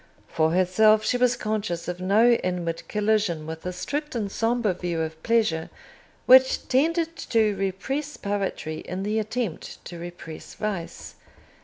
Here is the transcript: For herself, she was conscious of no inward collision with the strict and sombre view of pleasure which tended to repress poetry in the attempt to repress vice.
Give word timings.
For 0.27 0.49
herself, 0.51 1.05
she 1.05 1.15
was 1.17 1.37
conscious 1.37 1.87
of 1.87 1.99
no 1.99 2.31
inward 2.31 2.87
collision 2.87 3.45
with 3.45 3.61
the 3.61 3.71
strict 3.71 4.15
and 4.15 4.31
sombre 4.31 4.73
view 4.73 4.99
of 5.01 5.21
pleasure 5.21 5.69
which 6.25 6.67
tended 6.67 7.15
to 7.17 7.55
repress 7.55 8.17
poetry 8.17 8.79
in 8.79 9.03
the 9.03 9.19
attempt 9.19 9.85
to 9.85 9.99
repress 9.99 10.55
vice. 10.55 11.13